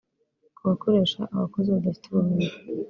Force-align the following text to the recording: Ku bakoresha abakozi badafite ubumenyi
Ku 0.55 0.61
bakoresha 0.69 1.19
abakozi 1.35 1.67
badafite 1.75 2.05
ubumenyi 2.07 2.49